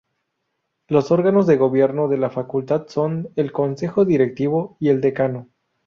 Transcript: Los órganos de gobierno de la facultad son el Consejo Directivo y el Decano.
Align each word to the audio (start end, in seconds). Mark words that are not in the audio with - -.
Los 0.87 1.11
órganos 1.11 1.45
de 1.45 1.57
gobierno 1.57 2.07
de 2.07 2.17
la 2.17 2.31
facultad 2.31 2.87
son 2.87 3.29
el 3.35 3.51
Consejo 3.51 4.03
Directivo 4.03 4.75
y 4.79 4.89
el 4.89 4.99
Decano. 4.99 5.49